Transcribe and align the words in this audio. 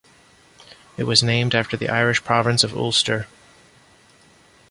It 0.97 1.03
was 1.03 1.21
named 1.21 1.53
after 1.53 1.77
the 1.77 1.87
Irish 1.87 2.23
province 2.23 2.63
of 2.63 2.75
Ulster. 2.75 3.27